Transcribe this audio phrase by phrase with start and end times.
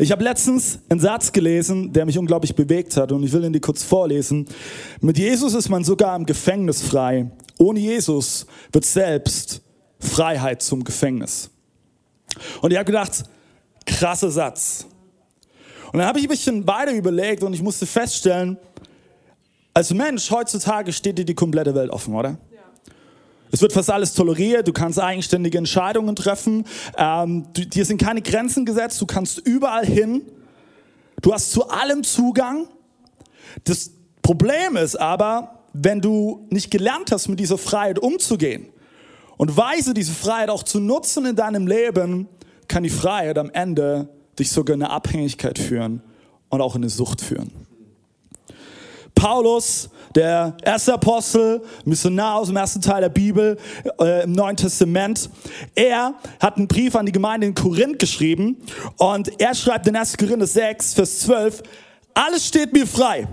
[0.00, 3.52] Ich habe letztens einen Satz gelesen, der mich unglaublich bewegt hat und ich will ihn
[3.52, 4.46] dir kurz vorlesen.
[5.02, 7.30] Mit Jesus ist man sogar im Gefängnis frei.
[7.58, 9.60] Ohne Jesus wird selbst
[9.98, 11.50] Freiheit zum Gefängnis.
[12.62, 13.24] Und ich habe gedacht,
[13.84, 14.86] krasser Satz.
[15.92, 18.56] Und dann habe ich ein bisschen weiter überlegt und ich musste feststellen,
[19.74, 22.38] als Mensch heutzutage steht dir die komplette Welt offen, oder?
[23.52, 26.64] Es wird fast alles toleriert, du kannst eigenständige Entscheidungen treffen,
[26.96, 30.22] ähm, du, dir sind keine Grenzen gesetzt, du kannst überall hin,
[31.20, 32.68] du hast zu allem Zugang.
[33.64, 33.90] Das
[34.22, 38.66] Problem ist aber, wenn du nicht gelernt hast, mit dieser Freiheit umzugehen
[39.36, 42.28] und weise diese Freiheit auch zu nutzen in deinem Leben,
[42.68, 46.02] kann die Freiheit am Ende dich sogar in eine Abhängigkeit führen
[46.48, 47.50] und auch in eine Sucht führen.
[49.14, 53.56] Paulus, der erste Apostel, Missionar aus dem ersten Teil der Bibel
[54.00, 55.30] äh, im Neuen Testament,
[55.74, 58.56] er hat einen Brief an die Gemeinde in Korinth geschrieben
[58.96, 60.16] und er schreibt in 1.
[60.16, 61.62] Korinther 6, Vers 12,
[62.14, 63.28] alles steht mir frei,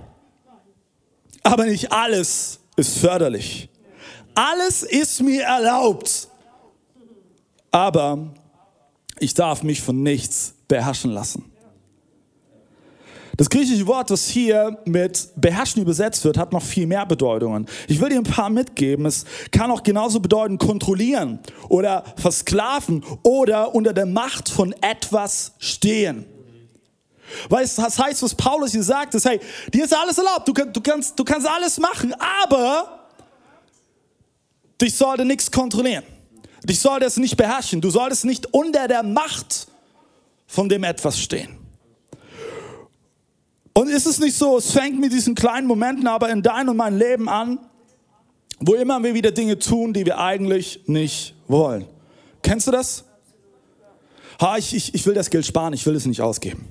[1.43, 3.69] aber nicht alles ist förderlich.
[4.35, 6.27] Alles ist mir erlaubt,
[7.71, 8.33] aber
[9.19, 11.51] ich darf mich von nichts beherrschen lassen.
[13.37, 17.67] Das griechische Wort, das hier mit beherrschen übersetzt wird, hat noch viel mehr Bedeutungen.
[17.87, 19.05] Ich will dir ein paar mitgeben.
[19.05, 26.25] Es kann auch genauso bedeuten kontrollieren oder versklaven oder unter der Macht von etwas stehen.
[27.49, 29.39] Weißt, das heißt, was Paulus hier sagt, ist, hey,
[29.71, 33.09] dir ist alles erlaubt, du, du, kannst, du kannst alles machen, aber
[34.81, 36.03] dich sollte nichts kontrollieren.
[36.63, 37.81] Dich sollte es nicht beherrschen.
[37.81, 39.67] Du solltest nicht unter der Macht
[40.47, 41.56] von dem etwas stehen.
[43.77, 46.77] Und ist es nicht so, es fängt mit diesen kleinen Momenten aber in dein und
[46.77, 47.59] mein Leben an,
[48.59, 51.85] wo immer wir wieder Dinge tun, die wir eigentlich nicht wollen.
[52.41, 53.03] Kennst du das?
[54.41, 56.67] Ha, ich, ich, ich will das Geld sparen, ich will es nicht ausgeben.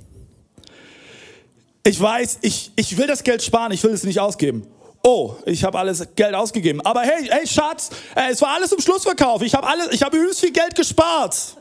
[1.84, 4.66] Ich weiß, ich, ich will das Geld sparen, ich will es nicht ausgeben.
[5.04, 6.80] Oh, ich habe alles Geld ausgegeben.
[6.80, 9.42] Aber hey, hey Schatz, äh, es war alles im Schlussverkauf.
[9.42, 11.56] Ich habe alles, ich habe übelst viel Geld gespart.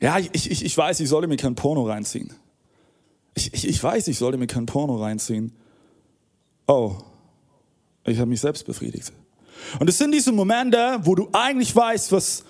[0.00, 2.34] Ja, ich, ich, ich weiß, ich sollte mir kein Porno reinziehen.
[3.38, 5.52] Ich, ich, ich weiß, ich sollte mir kein Porno reinziehen.
[6.66, 6.96] Oh,
[8.04, 9.12] ich habe mich selbst befriedigt.
[9.78, 12.42] Und es sind diese Momente, wo du eigentlich weißt, was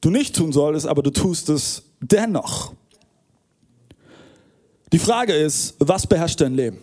[0.00, 2.72] du nicht tun solltest, aber du tust es dennoch.
[4.94, 6.78] Die Frage ist, was beherrscht dein Leben?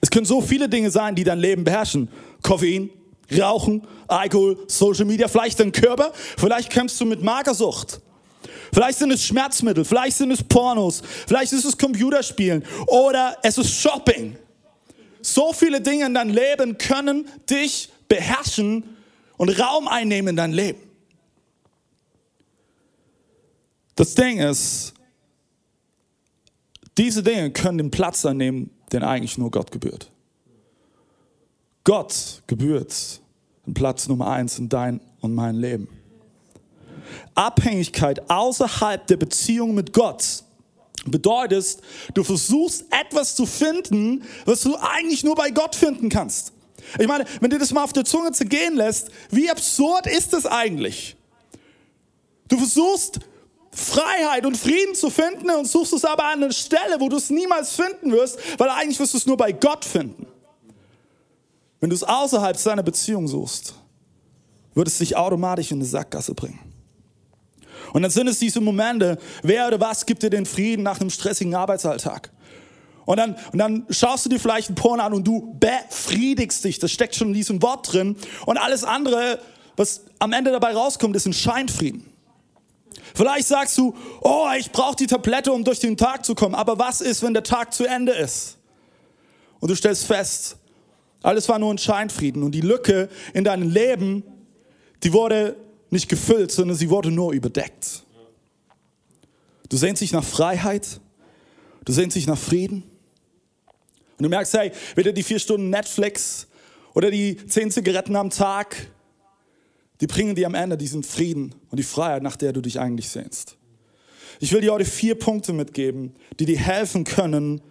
[0.00, 2.08] Es können so viele Dinge sein, die dein Leben beherrschen.
[2.42, 2.90] Koffein,
[3.38, 6.12] Rauchen, Alkohol, Social Media, vielleicht dein Körper.
[6.36, 8.00] Vielleicht kämpfst du mit Magersucht.
[8.72, 13.70] Vielleicht sind es Schmerzmittel, vielleicht sind es Pornos, vielleicht ist es Computerspielen oder es ist
[13.70, 14.36] Shopping.
[15.22, 18.96] So viele Dinge in deinem Leben können dich beherrschen
[19.36, 20.80] und Raum einnehmen in dein Leben.
[23.96, 24.94] Das Ding ist,
[26.98, 30.10] diese Dinge können den Platz einnehmen, den eigentlich nur Gott gebührt.
[31.84, 33.20] Gott gebührt
[33.66, 35.88] den Platz Nummer eins in dein und mein Leben.
[37.34, 40.44] Abhängigkeit außerhalb der Beziehung mit Gott
[41.04, 41.78] bedeutet,
[42.14, 46.52] du versuchst etwas zu finden, was du eigentlich nur bei Gott finden kannst.
[46.98, 50.32] Ich meine, wenn dir das mal auf der Zunge zu gehen lässt, wie absurd ist
[50.32, 51.16] das eigentlich?
[52.48, 53.20] Du versuchst
[53.72, 57.28] Freiheit und Frieden zu finden und suchst es aber an einer Stelle, wo du es
[57.28, 60.26] niemals finden wirst, weil eigentlich wirst du es nur bei Gott finden.
[61.80, 63.74] Wenn du es außerhalb seiner Beziehung suchst,
[64.74, 66.65] wird es dich automatisch in eine Sackgasse bringen.
[67.96, 71.08] Und dann sind es diese Momente, wer oder was gibt dir den Frieden nach einem
[71.08, 72.30] stressigen Arbeitsalltag?
[73.06, 76.78] Und dann, und dann schaust du dir vielleicht einen Porn an und du befriedigst dich.
[76.78, 78.16] Das steckt schon in diesem Wort drin.
[78.44, 79.38] Und alles andere,
[79.76, 82.04] was am Ende dabei rauskommt, ist ein Scheinfrieden.
[83.14, 86.54] Vielleicht sagst du, oh, ich brauche die Tablette, um durch den Tag zu kommen.
[86.54, 88.58] Aber was ist, wenn der Tag zu Ende ist?
[89.58, 90.58] Und du stellst fest,
[91.22, 92.42] alles war nur ein Scheinfrieden.
[92.42, 94.22] Und die Lücke in deinem Leben,
[95.02, 95.56] die wurde
[95.96, 98.04] nicht gefüllt, sondern sie wurde nur überdeckt.
[99.68, 101.00] Du sehnst dich nach Freiheit,
[101.84, 102.82] du sehnst dich nach Frieden.
[104.18, 106.46] Und du merkst, hey, weder die vier Stunden Netflix
[106.94, 108.90] oder die zehn Zigaretten am Tag,
[110.00, 113.08] die bringen dir am Ende diesen Frieden und die Freiheit, nach der du dich eigentlich
[113.08, 113.56] sehnst.
[114.38, 117.62] Ich will dir heute vier Punkte mitgeben, die dir helfen können,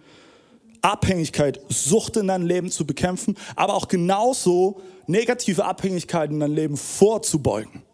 [0.82, 6.76] Abhängigkeit, Sucht in deinem Leben zu bekämpfen, aber auch genauso negative Abhängigkeiten in deinem Leben
[6.76, 7.85] vorzubeugen.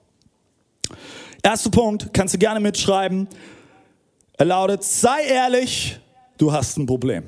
[1.42, 3.28] Erster Punkt, kannst du gerne mitschreiben.
[4.34, 5.98] Er lautet, sei ehrlich,
[6.38, 7.24] du hast ein Problem.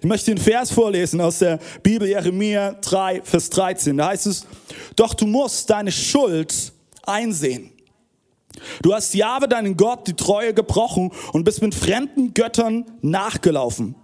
[0.00, 3.96] Ich möchte den Vers vorlesen aus der Bibel Jeremia 3, Vers 13.
[3.96, 4.46] Da heißt es,
[4.96, 6.72] doch du musst deine Schuld
[7.04, 7.70] einsehen.
[8.82, 13.94] Du hast Jahwe, deinen Gott, die Treue gebrochen und bist mit fremden Göttern nachgelaufen.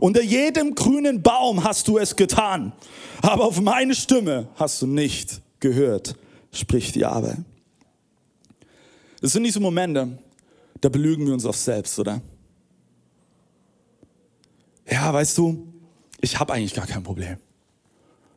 [0.00, 2.72] Unter jedem grünen Baum hast du es getan,
[3.20, 6.16] aber auf meine Stimme hast du nicht gehört,
[6.52, 7.44] spricht Jahwe.
[9.20, 10.18] Das sind diese Momente,
[10.80, 12.20] da belügen wir uns auch selbst, oder?
[14.90, 15.66] Ja, weißt du,
[16.20, 17.36] ich habe eigentlich gar kein Problem.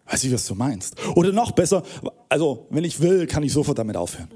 [0.06, 0.96] Weiß ich, was du meinst.
[1.16, 1.84] Oder noch besser,
[2.28, 4.30] also wenn ich will, kann ich sofort damit aufhören.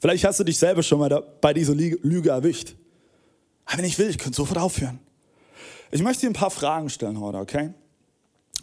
[0.00, 2.74] Vielleicht hast du dich selber schon mal da, bei dieser Lüge erwischt.
[3.64, 4.98] Aber wenn ich will, ich könnte sofort aufhören.
[5.90, 7.72] Ich möchte dir ein paar Fragen stellen heute, okay?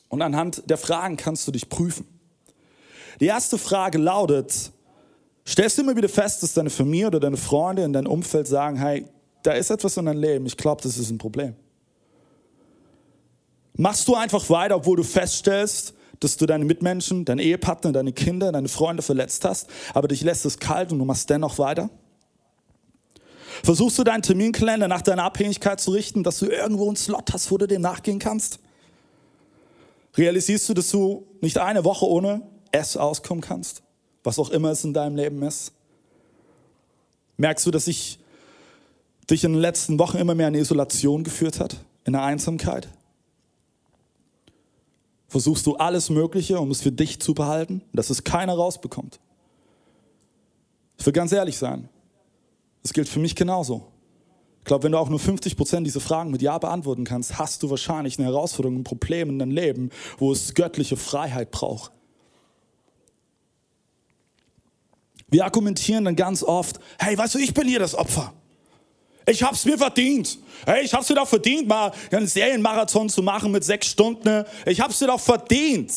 [0.09, 2.06] Und anhand der Fragen kannst du dich prüfen.
[3.19, 4.71] Die erste Frage lautet,
[5.47, 8.77] stellst du immer wieder fest, dass deine Familie oder deine Freunde in deinem Umfeld sagen,
[8.77, 9.05] hey,
[9.43, 11.55] da ist etwas in deinem Leben, ich glaube, das ist ein Problem.
[13.75, 18.51] Machst du einfach weiter, obwohl du feststellst, dass du deine Mitmenschen, deinen Ehepartner, deine Kinder,
[18.51, 21.89] deine Freunde verletzt hast, aber dich lässt es kalt und du machst dennoch weiter?
[23.63, 27.51] Versuchst du deinen Terminkalender nach deiner Abhängigkeit zu richten, dass du irgendwo einen Slot hast,
[27.51, 28.59] wo du dem nachgehen kannst?
[30.15, 32.41] Realisierst du, dass du nicht eine Woche ohne
[32.71, 33.83] es auskommen kannst?
[34.23, 35.73] Was auch immer es in deinem Leben ist?
[37.37, 38.19] Merkst du, dass sich
[39.29, 41.77] dich in den letzten Wochen immer mehr in Isolation geführt hat?
[42.05, 42.87] In der Einsamkeit?
[45.27, 49.19] Versuchst du alles Mögliche, um es für dich zu behalten, dass es keiner rausbekommt?
[50.97, 51.89] Ich will ganz ehrlich sein.
[52.83, 53.87] Das gilt für mich genauso.
[54.59, 57.63] Ich glaube, wenn du auch nur 50 Prozent dieser Fragen mit Ja beantworten kannst, hast
[57.63, 61.91] du wahrscheinlich eine Herausforderung, ein Problem in deinem Leben, wo es göttliche Freiheit braucht.
[65.33, 68.31] Wir argumentieren dann ganz oft, hey, weißt du, ich bin hier das Opfer.
[69.25, 70.38] Ich hab's mir verdient.
[70.63, 74.45] Hey, ich hab's mir doch verdient, mal einen Serienmarathon zu machen mit sechs Stunden.
[74.68, 75.91] Ich hab's mir doch verdient.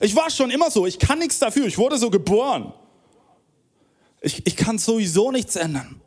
[0.00, 0.86] Ich war schon immer so.
[0.86, 1.66] Ich kann nichts dafür.
[1.66, 2.72] Ich wurde so geboren.
[4.22, 6.00] Ich, ich kann sowieso nichts ändern.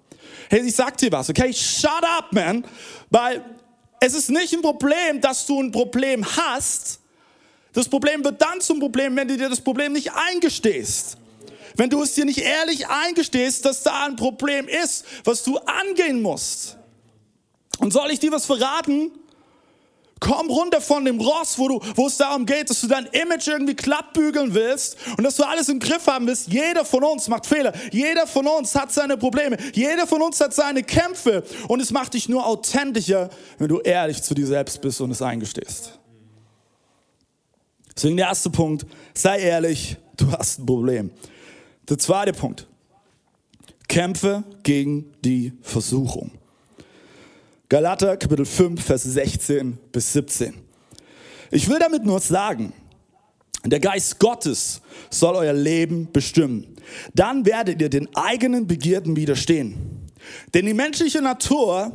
[0.49, 1.53] Hey, ich sag dir was, okay?
[1.53, 2.65] Shut up, man.
[3.11, 3.45] Weil
[3.99, 6.99] es ist nicht ein Problem, dass du ein Problem hast.
[7.73, 11.17] Das Problem wird dann zum Problem, wenn du dir das Problem nicht eingestehst.
[11.75, 16.21] Wenn du es dir nicht ehrlich eingestehst, dass da ein Problem ist, was du angehen
[16.21, 16.77] musst.
[17.79, 19.11] Und soll ich dir was verraten?
[20.19, 23.47] Komm runter von dem Ross, wo, du, wo es darum geht, dass du dein Image
[23.49, 26.47] irgendwie klappbügeln willst und dass du alles im Griff haben willst.
[26.47, 27.73] Jeder von uns macht Fehler.
[27.91, 29.57] Jeder von uns hat seine Probleme.
[29.73, 31.43] Jeder von uns hat seine Kämpfe.
[31.67, 35.21] Und es macht dich nur authentischer, wenn du ehrlich zu dir selbst bist und es
[35.21, 35.99] eingestehst.
[37.93, 41.11] Deswegen der erste Punkt, sei ehrlich, du hast ein Problem.
[41.89, 42.67] Der zweite Punkt,
[43.89, 46.31] kämpfe gegen die Versuchung.
[47.67, 50.53] Galater Kapitel 5, Vers 16 bis 17.
[51.51, 52.71] Ich will damit nur sagen,
[53.65, 56.75] der Geist Gottes soll euer Leben bestimmen.
[57.13, 60.09] Dann werdet ihr den eigenen Begierden widerstehen.
[60.53, 61.91] Denn die menschliche Natur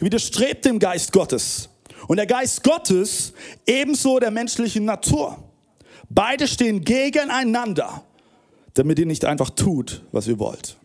[0.00, 1.68] widerstrebt dem Geist Gottes.
[2.06, 3.32] Und der Geist Gottes
[3.66, 5.42] ebenso der menschlichen Natur.
[6.08, 8.04] Beide stehen gegeneinander,
[8.74, 10.76] damit ihr nicht einfach tut, was ihr wollt.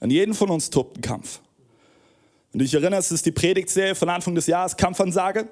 [0.00, 1.40] An jeden von uns tobt ein Kampf.
[2.52, 5.48] Und du dich erinnerst, ist die Predigtserie von Anfang des Jahres, Kampfansage.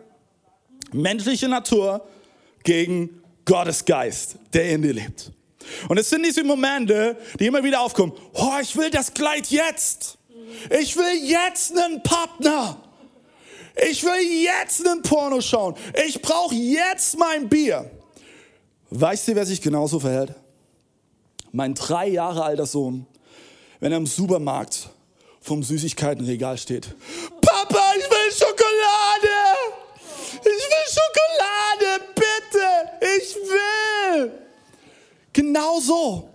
[0.92, 2.06] Menschliche Natur
[2.62, 5.32] gegen Gottes Geist, der in dir lebt.
[5.88, 8.12] Und es sind diese Momente, die immer wieder aufkommen.
[8.34, 10.18] Oh, ich will das Kleid jetzt.
[10.70, 12.76] Ich will jetzt einen Partner.
[13.90, 15.74] Ich will jetzt einen Porno schauen.
[16.06, 17.90] Ich brauche jetzt mein Bier.
[18.90, 20.34] Weißt du, wer sich genauso verhält?
[21.52, 23.06] Mein drei Jahre alter Sohn,
[23.80, 24.88] wenn er im Supermarkt
[25.40, 26.94] vom Süßigkeitenregal steht.
[27.42, 29.38] Papa, ich will Schokolade!
[30.40, 33.06] Ich will Schokolade, bitte!
[33.18, 34.32] Ich will!
[35.32, 36.28] Genau so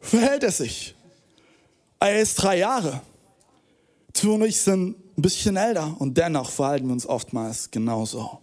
[0.00, 0.94] verhält er sich.
[1.98, 3.00] Er ist drei Jahre.
[4.20, 8.38] Du und ich sind ein bisschen älter und dennoch verhalten wir uns oftmals genauso.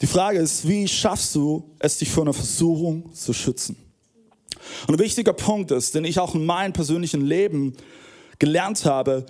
[0.00, 3.76] Die Frage ist, wie schaffst du es, dich vor einer Versuchung zu schützen?
[4.86, 7.74] Und ein wichtiger Punkt ist, den ich auch in meinem persönlichen Leben
[8.38, 9.26] gelernt habe,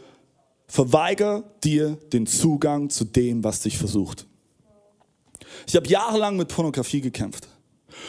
[0.66, 4.26] verweigere dir den Zugang zu dem, was dich versucht.
[5.66, 7.48] Ich habe jahrelang mit Pornografie gekämpft.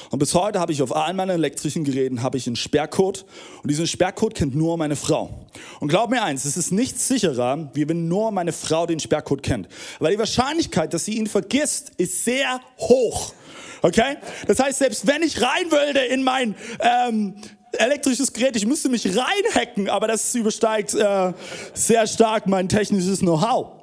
[0.10, 3.26] Und bis heute habe ich auf allen meinen elektrischen Geräten habe ich einen Sperrcode
[3.62, 5.48] und diesen Sperrcode kennt nur meine Frau.
[5.80, 9.44] Und glaub mir eins, es ist nicht sicherer, wie wenn nur meine Frau den Sperrcode
[9.44, 9.68] kennt.
[10.00, 13.34] Weil die Wahrscheinlichkeit, dass sie ihn vergisst, ist sehr hoch.
[13.82, 14.18] Okay?
[14.48, 17.36] Das heißt, selbst wenn ich rein würde in mein ähm,
[17.74, 21.34] elektrisches Gerät, ich müsste mich reinhacken, aber das übersteigt äh,
[21.74, 23.82] sehr stark mein technisches Know-how.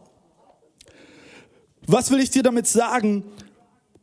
[1.86, 3.24] Was will ich dir damit sagen?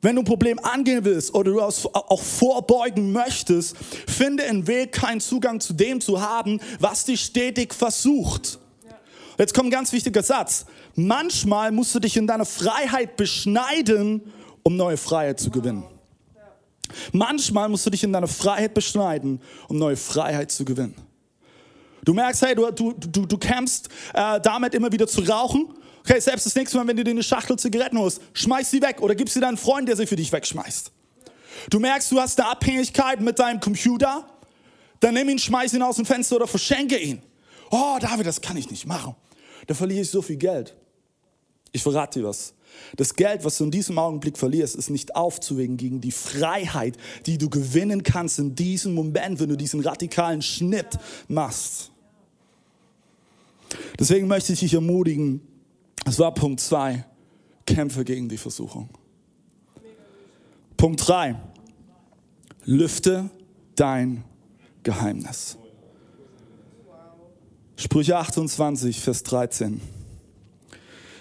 [0.05, 5.19] Wenn du ein Problem angehen willst oder du auch vorbeugen möchtest, finde einen Weg, keinen
[5.19, 8.59] Zugang zu dem zu haben, was dich stetig versucht.
[9.39, 10.67] Jetzt kommt ein ganz wichtiger Satz.
[10.93, 14.31] Manchmal musst du dich in deiner Freiheit beschneiden,
[14.62, 15.83] um neue Freiheit zu gewinnen.
[17.12, 20.93] Manchmal musst du dich in deiner Freiheit beschneiden, um neue Freiheit zu gewinnen.
[22.03, 25.74] Du merkst, hey, du, du, du, du kämpfst äh, damit immer wieder zu rauchen.
[26.07, 29.01] Okay, selbst das nächste Mal, wenn du dir eine Schachtel Zigaretten holst, schmeiß sie weg
[29.01, 30.91] oder gib sie deinem Freund, der sie für dich wegschmeißt.
[31.71, 34.27] Du merkst, du hast eine Abhängigkeit mit deinem Computer,
[35.00, 37.24] dann nimm ihn, schmeiß ihn aus dem Fenster oder verschenke ihn.
[37.71, 39.15] Oh, David, das kann ich nicht machen.
[39.65, 40.75] Da verliere ich so viel Geld.
[41.71, 42.53] Ich verrate dir was.
[42.95, 47.39] Das Geld, was du in diesem Augenblick verlierst, ist nicht aufzuwägen gegen die Freiheit, die
[47.39, 51.89] du gewinnen kannst in diesem Moment, wenn du diesen radikalen Schnitt machst.
[53.97, 55.41] Deswegen möchte ich dich ermutigen,
[56.05, 57.03] das war Punkt 2,
[57.65, 58.89] kämpfe gegen die Versuchung.
[60.77, 61.35] Punkt 3,
[62.63, 63.29] lüfte
[63.75, 64.24] dein
[64.83, 65.57] Geheimnis.
[67.75, 69.81] Sprüche 28, Vers 13.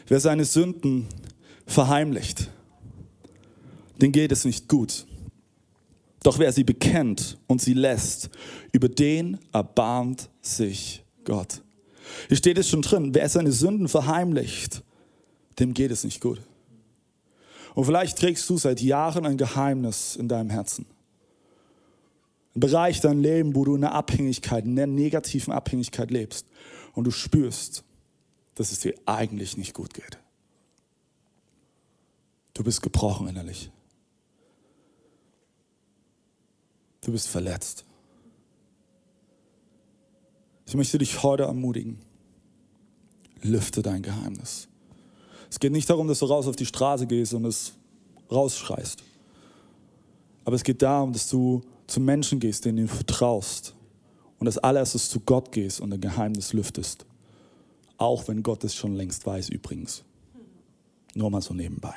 [0.06, 1.06] Wer seine Sünden
[1.66, 2.50] verheimlicht,
[4.00, 5.06] den geht es nicht gut.
[6.22, 8.28] Doch wer sie bekennt und sie lässt,
[8.72, 11.63] über den erbarmt sich Gott.
[12.28, 14.82] Hier steht es schon drin, wer seine Sünden verheimlicht,
[15.58, 16.40] dem geht es nicht gut.
[17.74, 20.86] Und vielleicht trägst du seit Jahren ein Geheimnis in deinem Herzen.
[22.54, 26.46] Ein Bereich dein Leben, wo du in einer Abhängigkeit, in einer negativen Abhängigkeit lebst
[26.94, 27.82] und du spürst,
[28.54, 30.18] dass es dir eigentlich nicht gut geht.
[32.54, 33.72] Du bist gebrochen innerlich.
[37.00, 37.84] Du bist verletzt.
[40.66, 41.98] Ich möchte dich heute ermutigen.
[43.42, 44.68] Lüfte dein Geheimnis.
[45.50, 47.74] Es geht nicht darum, dass du raus auf die Straße gehst und es
[48.30, 49.04] rausschreist.
[50.44, 53.74] Aber es geht darum, dass du zu Menschen gehst, denen du vertraust.
[54.38, 57.06] Und als allererstes zu Gott gehst und ein Geheimnis lüftest.
[57.98, 60.02] Auch wenn Gott es schon längst weiß, übrigens.
[61.14, 61.94] Nur mal so nebenbei.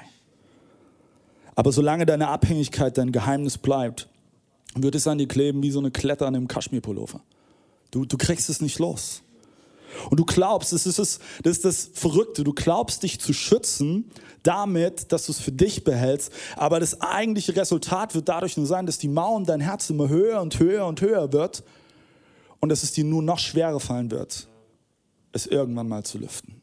[1.55, 4.07] Aber solange deine Abhängigkeit dein Geheimnis bleibt,
[4.75, 7.21] wird es an dir kleben wie so eine Kletter an einem Kaschmirpullover.
[7.91, 9.21] Du, du kriegst es nicht los.
[10.09, 14.11] Und du glaubst, das ist, das, das ist das Verrückte, du glaubst dich zu schützen
[14.43, 18.85] damit, dass du es für dich behältst, aber das eigentliche Resultat wird dadurch nur sein,
[18.85, 21.63] dass die Mauer um dein Herz immer höher und höher und höher wird
[22.59, 24.47] und dass es dir nur noch schwerer fallen wird,
[25.31, 26.61] es irgendwann mal zu lüften.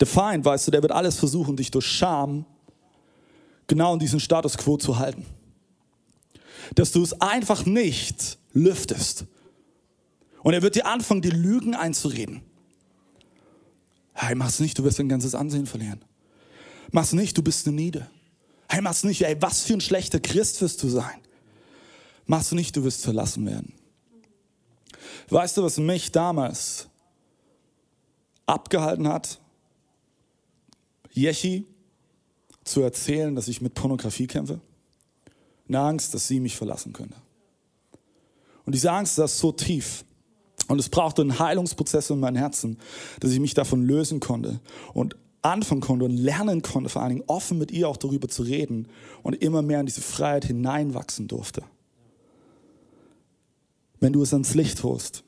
[0.00, 2.44] Der Feind, weißt du, der wird alles versuchen, dich durch Scham
[3.68, 5.24] genau in diesen Status quo zu halten.
[6.74, 9.26] Dass du es einfach nicht lüftest.
[10.42, 12.42] Und er wird dir anfangen, die Lügen einzureden.
[14.12, 16.04] Hey, mach's nicht, du wirst dein ganzes Ansehen verlieren.
[16.90, 18.10] Mach's nicht, du bist eine Niede.
[18.68, 21.20] Hey, mach's nicht, ey, was für ein schlechter Christ wirst du sein.
[22.26, 23.72] Mach's nicht, du wirst verlassen werden.
[25.28, 26.88] Weißt du, was mich damals
[28.46, 29.40] abgehalten hat?
[31.14, 31.66] Yechi
[32.64, 34.60] zu erzählen, dass ich mit Pornografie kämpfe?
[35.68, 37.16] Eine Angst, dass sie mich verlassen könnte.
[38.64, 40.04] Und diese Angst saß so tief.
[40.68, 42.78] Und es brauchte einen Heilungsprozess in meinem Herzen,
[43.20, 44.60] dass ich mich davon lösen konnte
[44.94, 48.42] und anfangen konnte und lernen konnte, vor allen Dingen offen mit ihr auch darüber zu
[48.42, 48.86] reden
[49.22, 51.62] und immer mehr in diese Freiheit hineinwachsen durfte.
[53.98, 55.24] Wenn du es ans Licht holst,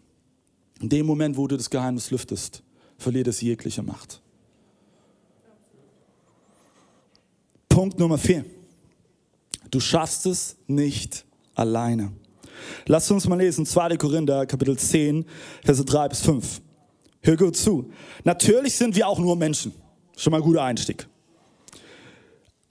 [0.81, 2.63] in dem Moment, wo du das Geheimnis lüftest,
[2.99, 4.21] verliert es jegliche Macht.
[7.69, 8.45] Punkt Nummer vier.
[9.71, 11.25] Du schaffst es nicht
[11.57, 12.13] alleine.
[12.87, 13.97] Lasst uns mal lesen, 2.
[13.97, 15.25] Korinther, Kapitel 10,
[15.65, 16.61] Verse 3 bis 5.
[17.23, 17.91] Hör gut zu.
[18.25, 19.73] Natürlich sind wir auch nur Menschen.
[20.17, 21.07] Schon mal ein guter Einstieg.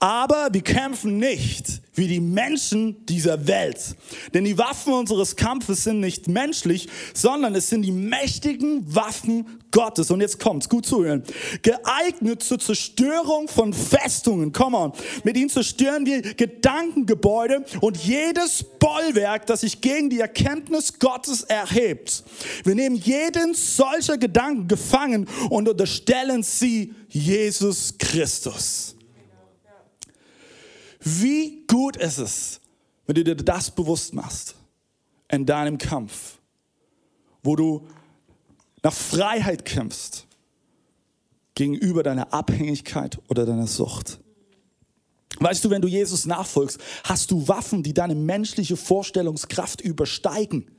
[0.04, 3.96] Aber wir kämpfen nicht wie die Menschen dieser Welt.
[4.34, 10.10] Denn die Waffen unseres Kampfes sind nicht menschlich, sondern es sind die mächtigen Waffen Gottes.
[10.10, 11.22] Und jetzt kommt's, gut zuhören.
[11.62, 14.52] Geeignet zur Zerstörung von Festungen.
[14.52, 14.92] Come on.
[15.22, 22.24] Mit ihnen zerstören wir Gedankengebäude und jedes Bollwerk, das sich gegen die Erkenntnis Gottes erhebt.
[22.62, 28.93] Wir nehmen jeden solcher Gedanken gefangen und unterstellen sie Jesus Christus.
[31.04, 32.60] Wie gut ist es,
[33.06, 34.54] wenn du dir das bewusst machst
[35.30, 36.38] in deinem Kampf,
[37.42, 37.86] wo du
[38.82, 40.26] nach Freiheit kämpfst
[41.54, 44.18] gegenüber deiner Abhängigkeit oder deiner Sucht.
[45.40, 50.70] Weißt du, wenn du Jesus nachfolgst, hast du Waffen, die deine menschliche Vorstellungskraft übersteigen.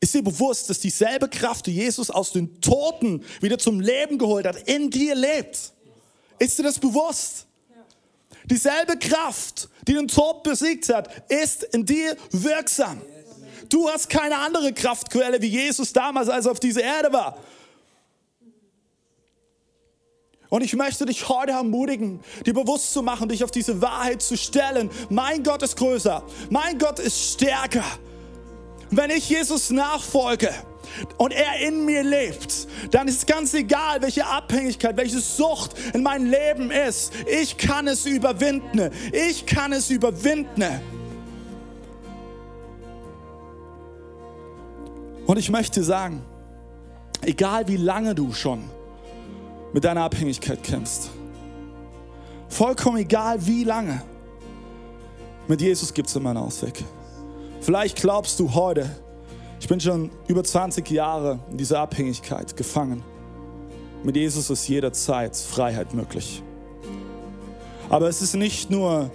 [0.00, 4.46] Ist dir bewusst, dass dieselbe Kraft, die Jesus aus den Toten wieder zum Leben geholt
[4.46, 5.72] hat, in dir lebt?
[6.38, 7.46] Ist dir das bewusst?
[8.44, 13.00] Dieselbe Kraft, die den Tod besiegt hat, ist in dir wirksam.
[13.68, 17.38] Du hast keine andere Kraftquelle wie Jesus damals, als er auf dieser Erde war.
[20.50, 24.36] Und ich möchte dich heute ermutigen, dir bewusst zu machen, dich auf diese Wahrheit zu
[24.36, 24.90] stellen.
[25.08, 26.22] Mein Gott ist größer.
[26.50, 27.84] Mein Gott ist stärker.
[28.90, 30.54] Wenn ich Jesus nachfolge
[31.18, 36.30] und er in mir lebt, dann ist ganz egal, welche Abhängigkeit, welche Sucht in meinem
[36.30, 37.12] Leben ist.
[37.26, 38.90] Ich kann es überwinden.
[39.12, 40.80] Ich kann es überwinden.
[45.26, 46.22] Und ich möchte sagen,
[47.22, 48.62] egal wie lange du schon
[49.72, 51.10] mit deiner Abhängigkeit kämpfst,
[52.48, 54.02] vollkommen egal wie lange,
[55.48, 56.84] mit Jesus gibt es immer einen Ausweg.
[57.60, 58.90] Vielleicht glaubst du heute,
[59.64, 63.02] ich bin schon über 20 Jahre in dieser Abhängigkeit gefangen.
[64.02, 66.42] Mit Jesus ist jederzeit Freiheit möglich.
[67.88, 69.10] Aber es ist nicht nur,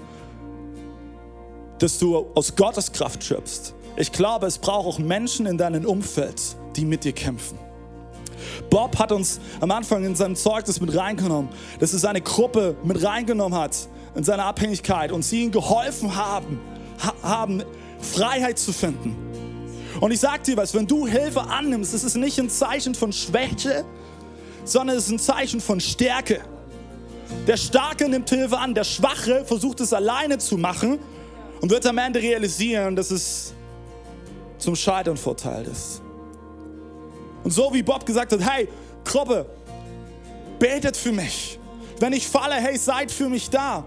[1.78, 3.76] dass du aus Gottes Kraft schöpfst.
[3.96, 6.42] Ich glaube, es braucht auch Menschen in deinem Umfeld,
[6.76, 7.60] die mit dir kämpfen.
[8.72, 13.04] Bob hat uns am Anfang in seinem Zeugnis mit reingenommen, dass er seine Gruppe mit
[13.04, 16.60] reingenommen hat in seine Abhängigkeit und sie ihm geholfen haben,
[17.22, 17.62] haben
[18.02, 19.29] Freiheit zu finden.
[20.00, 23.12] Und ich sage dir was, wenn du Hilfe annimmst, ist es nicht ein Zeichen von
[23.12, 23.86] Schwäche,
[24.64, 26.42] sondern es ist ein Zeichen von Stärke.
[27.48, 31.00] Der Starke nimmt Hilfe an, der Schwache versucht es alleine zu machen
[31.62, 33.54] und wird am Ende realisieren, dass es
[34.58, 36.02] zum Scheitern verteilt ist.
[37.44, 38.68] Und so wie Bob gesagt hat, hey,
[39.04, 39.46] Gruppe,
[40.60, 41.60] betet für mich.
[42.00, 43.84] Wenn ich falle, hey, seid für mich da.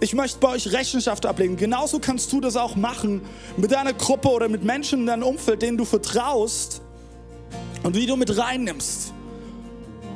[0.00, 1.56] Ich möchte bei euch Rechenschaft ablegen.
[1.56, 3.22] Genauso kannst du das auch machen
[3.56, 6.82] mit deiner Gruppe oder mit Menschen in deinem Umfeld, denen du vertraust
[7.82, 9.12] und wie du mit reinnimmst.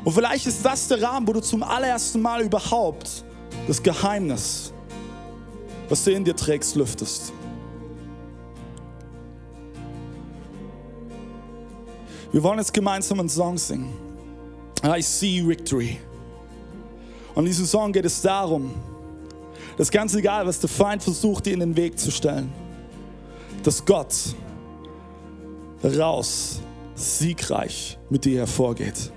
[0.05, 3.25] Und vielleicht ist das der Rahmen, wo du zum allerersten Mal überhaupt
[3.67, 4.73] das Geheimnis,
[5.89, 7.33] was du in dir trägst, lüftest.
[12.31, 13.97] Wir wollen jetzt gemeinsam einen Song singen.
[14.85, 15.99] I see victory.
[17.35, 18.75] Und in diesem Song geht es darum,
[19.79, 22.53] das ist ganz egal, was der Feind versucht, dir in den Weg zu stellen.
[23.63, 24.13] Dass Gott
[25.85, 26.61] raus
[26.97, 29.13] siegreich mit dir hervorgeht.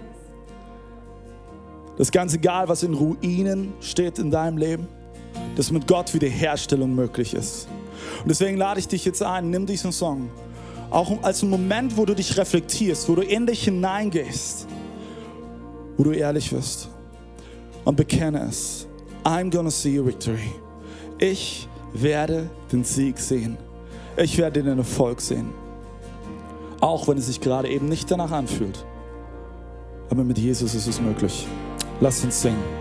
[1.97, 4.87] Das ist ganz egal, was in Ruinen steht in deinem Leben,
[5.55, 7.67] dass mit Gott Wiederherstellung möglich ist.
[8.21, 10.29] Und deswegen lade ich dich jetzt ein, nimm diesen Song,
[10.91, 14.67] auch als einen Moment, wo du dich reflektierst, wo du in dich hineingehst,
[15.97, 16.87] wo du ehrlich wirst
[17.83, 18.87] und bekenne es.
[19.23, 20.51] I'm gonna see a victory.
[21.19, 23.57] Ich werde den Sieg sehen.
[24.17, 25.53] Ich werde den Erfolg sehen.
[26.79, 28.85] Auch wenn es sich gerade eben nicht danach anfühlt.
[30.09, 31.47] Aber mit Jesus ist es möglich.
[31.99, 32.80] Lass uns singen.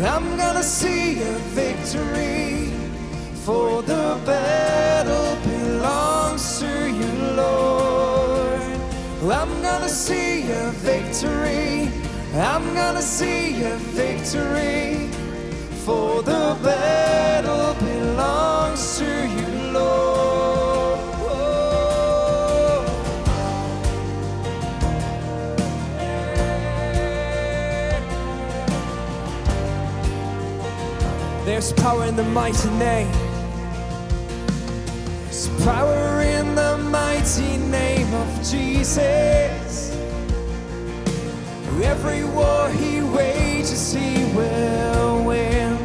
[0.00, 2.72] I'm gonna see a victory.
[3.44, 8.60] For the battle belongs to you, Lord.
[9.22, 11.90] I'm gonna see a victory.
[12.34, 15.08] I'm gonna see a victory,
[15.84, 20.17] for the battle belongs to you, Lord.
[31.58, 33.10] There's power in the mighty name.
[35.24, 39.90] There's power in the mighty name of Jesus.
[41.82, 45.76] Every war he wages, he will win.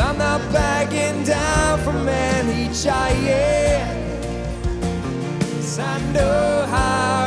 [0.00, 3.88] I'm not backing down from any giant.
[5.52, 7.23] 'Cause I know how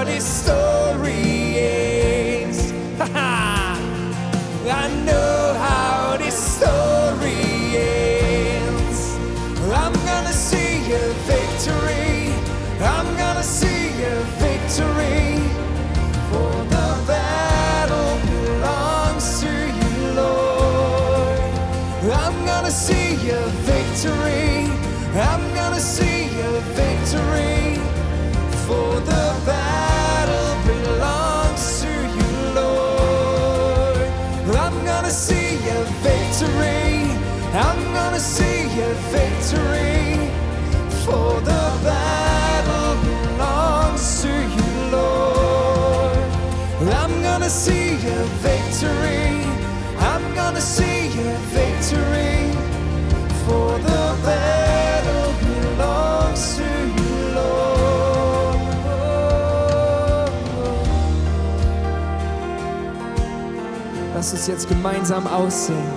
[64.28, 65.88] Lass uns jetzt gemeinsam aussehen,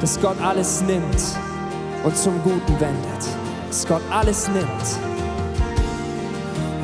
[0.00, 1.20] dass Gott alles nimmt
[2.04, 3.26] und zum Guten wendet.
[3.66, 4.68] Dass Gott alles nimmt.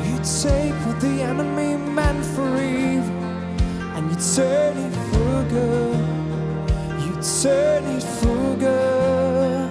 [0.03, 3.09] You take what the enemy meant for evil
[3.95, 5.95] and you turn it for good.
[6.99, 9.69] You turn it for good.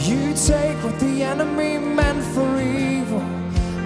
[0.00, 3.22] You take what the enemy meant for evil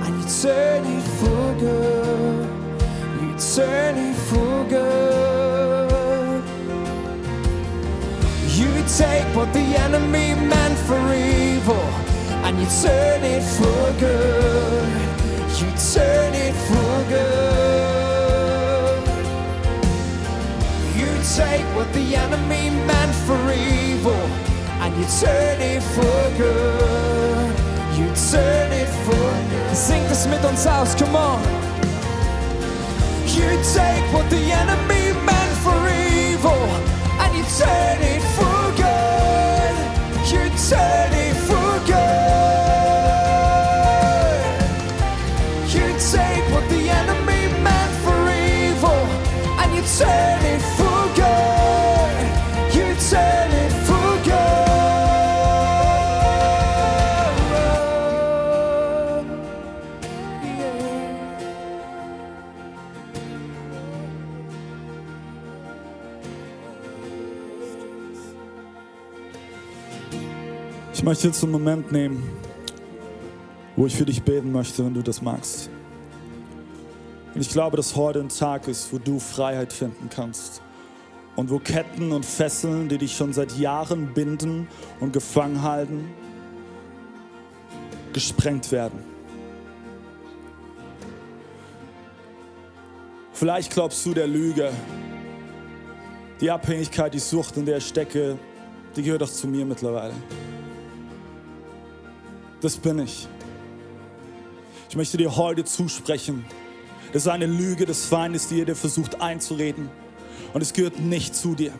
[0.06, 2.48] and you turn it for good.
[3.20, 6.42] You turn it for good.
[8.58, 11.88] You take what the enemy meant for evil
[12.44, 14.88] and you turn it for good.
[15.58, 17.88] You turn it for good.
[21.00, 24.24] You take what the enemy meant for evil
[24.82, 27.54] and you turn it for good.
[27.98, 29.76] You turn it for good.
[29.76, 31.67] Sing das mit uns aus, come on.
[33.36, 36.64] You take what the enemy meant for evil
[37.20, 39.74] and you turn it for good.
[40.32, 41.07] You turn
[71.08, 72.22] möchte jetzt einen Moment nehmen,
[73.76, 75.70] wo ich für dich beten möchte, wenn du das magst.
[77.34, 80.60] Und ich glaube, dass heute ein Tag ist, wo du Freiheit finden kannst.
[81.34, 84.68] Und wo Ketten und Fesseln, die dich schon seit Jahren binden
[85.00, 86.10] und gefangen halten,
[88.12, 88.98] gesprengt werden.
[93.32, 94.70] Vielleicht glaubst du der Lüge,
[96.42, 98.36] die Abhängigkeit, die Sucht, in der ich stecke,
[98.94, 100.12] die gehört doch zu mir mittlerweile.
[102.60, 103.28] Das bin ich.
[104.90, 106.44] Ich möchte dir heute zusprechen.
[107.12, 109.88] Das ist eine Lüge des Feindes, die er dir versucht einzureden.
[110.52, 111.72] Und es gehört nicht zu dir.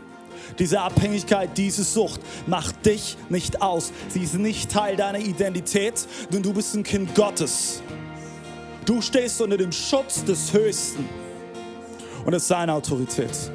[0.58, 3.92] Diese Abhängigkeit, diese Sucht macht dich nicht aus.
[4.08, 7.82] Sie ist nicht Teil deiner Identität, denn du bist ein Kind Gottes.
[8.84, 11.08] Du stehst unter dem Schutz des Höchsten.
[12.24, 13.50] Und es ist seine Autorität.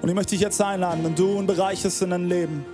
[0.00, 2.66] Und ich möchte dich jetzt einladen, wenn du einen Bereich hast in deinem Leben,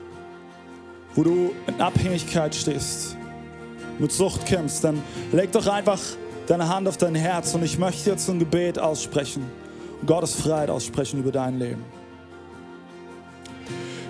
[1.19, 3.17] wo du in Abhängigkeit stehst,
[3.99, 5.03] mit Sucht kämpfst, dann
[5.33, 5.99] leg doch einfach
[6.47, 9.43] deine Hand auf dein Herz und ich möchte jetzt ein Gebet aussprechen
[10.01, 11.85] und Gottes Freiheit aussprechen über dein Leben.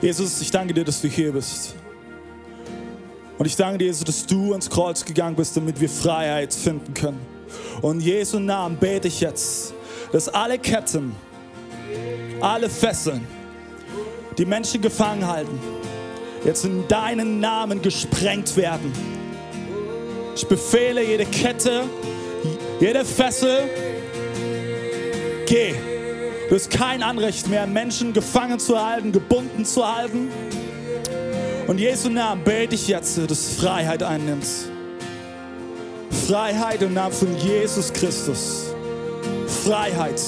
[0.02, 1.76] Jesus, ich danke dir, dass du hier bist.
[3.38, 6.92] Und ich danke dir, Jesus, dass du ans Kreuz gegangen bist, damit wir Freiheit finden
[6.92, 7.24] können.
[7.80, 9.72] Und in Jesu Namen bete ich jetzt,
[10.12, 11.16] dass alle Ketten,
[12.42, 13.26] alle Fesseln,
[14.36, 15.58] die Menschen gefangen halten,
[16.44, 18.92] jetzt in deinen Namen gesprengt werden.
[20.34, 21.84] Ich befehle jede Kette,
[22.80, 23.68] jede Fessel,
[25.46, 25.74] geh.
[26.48, 30.30] Du hast kein Anrecht mehr, Menschen gefangen zu halten, gebunden zu halten.
[31.66, 34.46] Und Jesu Namen bete ich jetzt, dass Freiheit einnimmt.
[36.26, 38.72] Freiheit im Namen von Jesus Christus.
[39.64, 40.22] Freiheit.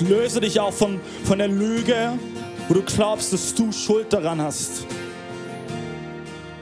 [0.00, 2.18] Löse dich auch von, von der Lüge,
[2.68, 4.86] wo du glaubst, dass du Schuld daran hast.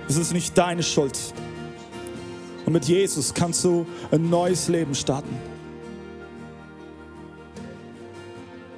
[0.08, 1.18] Es ist nicht deine Schuld.
[2.66, 5.36] Und mit Jesus kannst du ein neues Leben starten.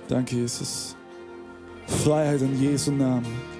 [0.08, 0.96] Danke, Jesus.
[1.86, 3.55] Freiheit in Jesu Namen.